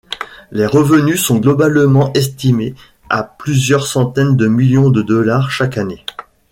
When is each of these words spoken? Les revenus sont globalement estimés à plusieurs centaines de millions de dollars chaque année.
Les 0.49 0.65
revenus 0.65 1.21
sont 1.23 1.37
globalement 1.37 2.11
estimés 2.13 2.73
à 3.11 3.21
plusieurs 3.21 3.85
centaines 3.85 4.35
de 4.35 4.47
millions 4.47 4.89
de 4.89 5.03
dollars 5.03 5.51
chaque 5.51 5.77
année. 5.77 6.03